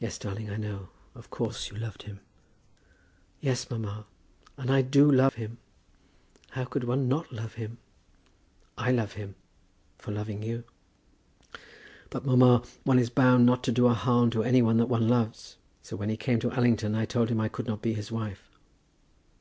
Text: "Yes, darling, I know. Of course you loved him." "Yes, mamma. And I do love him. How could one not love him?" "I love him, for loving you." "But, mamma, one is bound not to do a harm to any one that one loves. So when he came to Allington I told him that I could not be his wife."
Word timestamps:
"Yes, 0.00 0.18
darling, 0.18 0.50
I 0.50 0.56
know. 0.56 0.88
Of 1.14 1.30
course 1.30 1.70
you 1.70 1.76
loved 1.76 2.02
him." 2.02 2.18
"Yes, 3.40 3.70
mamma. 3.70 4.06
And 4.56 4.72
I 4.72 4.82
do 4.82 5.08
love 5.08 5.34
him. 5.34 5.58
How 6.50 6.64
could 6.64 6.82
one 6.82 7.06
not 7.06 7.32
love 7.32 7.54
him?" 7.54 7.78
"I 8.76 8.90
love 8.90 9.12
him, 9.12 9.36
for 9.98 10.10
loving 10.10 10.42
you." 10.42 10.64
"But, 12.10 12.26
mamma, 12.26 12.64
one 12.82 12.98
is 12.98 13.08
bound 13.08 13.46
not 13.46 13.62
to 13.62 13.70
do 13.70 13.86
a 13.86 13.94
harm 13.94 14.30
to 14.30 14.42
any 14.42 14.62
one 14.62 14.78
that 14.78 14.88
one 14.88 15.06
loves. 15.06 15.58
So 15.80 15.94
when 15.94 16.08
he 16.08 16.16
came 16.16 16.40
to 16.40 16.50
Allington 16.52 16.96
I 16.96 17.04
told 17.04 17.28
him 17.28 17.36
that 17.38 17.44
I 17.44 17.48
could 17.50 17.68
not 17.68 17.82
be 17.82 17.92
his 17.94 18.10
wife." 18.10 18.50